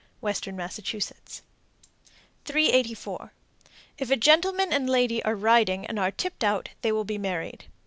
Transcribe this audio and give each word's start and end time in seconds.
Western 0.19 0.55
Massachusetts. 0.55 1.43
384. 2.45 3.33
If 3.99 4.09
a 4.09 4.15
gentleman 4.15 4.73
and 4.73 4.89
lady 4.89 5.23
are 5.23 5.35
riding 5.35 5.85
and 5.85 5.99
are 5.99 6.09
tipped 6.09 6.43
out, 6.43 6.69
they 6.81 6.91
will 6.91 7.05
be 7.05 7.19
married. 7.19 7.65